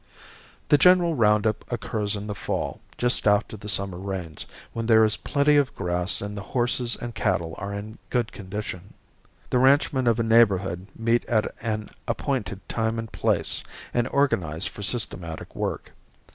The 0.69 0.79
general 0.79 1.13
round 1.13 1.45
up 1.45 1.63
occurs 1.71 2.15
in 2.15 2.25
the 2.25 2.33
fall, 2.33 2.81
just 2.97 3.27
after 3.27 3.55
the 3.55 3.69
summer 3.69 3.99
rains, 3.99 4.47
when 4.73 4.87
there 4.87 5.05
is 5.05 5.15
plenty 5.17 5.57
of 5.57 5.75
grass 5.75 6.23
and 6.23 6.35
the 6.35 6.41
horses 6.41 6.97
and 6.99 7.13
cattle 7.13 7.53
are 7.59 7.71
in 7.71 7.99
good 8.09 8.31
condition. 8.31 8.95
The 9.51 9.59
ranchmen 9.59 10.07
of 10.07 10.19
a 10.19 10.23
neighborhood 10.23 10.87
meet 10.95 11.23
at 11.25 11.53
an 11.61 11.91
appointed 12.07 12.67
time 12.67 12.97
and 12.97 13.11
place 13.11 13.61
and 13.93 14.07
organize 14.07 14.65
for 14.65 14.81
systematic 14.81 15.55
work. 15.55 15.91